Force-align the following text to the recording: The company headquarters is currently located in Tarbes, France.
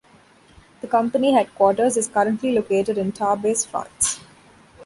The 0.81 0.87
company 0.87 1.31
headquarters 1.33 1.95
is 1.95 2.07
currently 2.07 2.53
located 2.55 2.97
in 2.97 3.11
Tarbes, 3.11 3.67
France. 3.67 4.19